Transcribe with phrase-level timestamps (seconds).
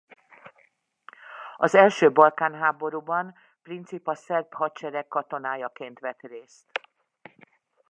[1.57, 6.71] Az első Balkán-háborúban Princip a szerb hadsereg katonájaként vett részt.